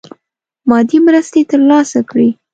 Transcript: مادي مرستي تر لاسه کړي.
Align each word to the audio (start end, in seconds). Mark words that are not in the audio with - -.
مادي 0.69 0.97
مرستي 1.05 1.41
تر 1.51 1.59
لاسه 1.69 1.99
کړي. 2.09 2.29